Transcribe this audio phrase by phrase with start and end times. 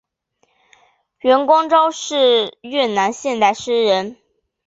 [1.19, 4.17] 阮光韶是越南现代诗人。